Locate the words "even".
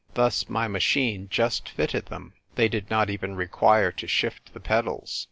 3.11-3.35